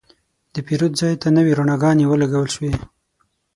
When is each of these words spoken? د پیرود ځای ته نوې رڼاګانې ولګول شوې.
د 0.53 0.55
پیرود 0.67 0.93
ځای 1.01 1.13
ته 1.21 1.27
نوې 1.37 1.51
رڼاګانې 1.59 2.05
ولګول 2.07 2.49
شوې. 2.55 2.73